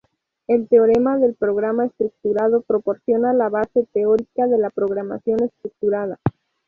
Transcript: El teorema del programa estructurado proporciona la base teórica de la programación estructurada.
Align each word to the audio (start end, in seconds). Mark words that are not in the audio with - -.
El 0.47 0.67
teorema 0.67 1.19
del 1.19 1.35
programa 1.35 1.85
estructurado 1.85 2.61
proporciona 2.61 3.33
la 3.35 3.49
base 3.49 3.87
teórica 3.93 4.47
de 4.47 4.57
la 4.57 4.71
programación 4.71 5.43
estructurada. 5.43 6.19